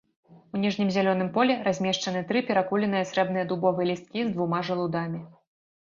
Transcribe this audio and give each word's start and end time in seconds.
У 0.53 0.61
ніжнім 0.61 0.89
зялёным 0.95 1.29
полі 1.35 1.57
размешчаны 1.67 2.25
тры 2.33 2.43
перакуленыя 2.49 3.05
срэбныя 3.13 3.49
дубовыя 3.55 3.89
лісткі 3.95 4.19
з 4.29 4.37
двума 4.37 4.59
жалудамі. 4.69 5.27